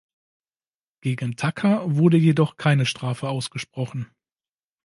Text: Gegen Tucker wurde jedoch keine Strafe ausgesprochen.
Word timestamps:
Gegen 1.03 1.35
Tucker 1.35 1.95
wurde 1.95 2.17
jedoch 2.17 2.57
keine 2.57 2.87
Strafe 2.87 3.29
ausgesprochen. 3.29 4.09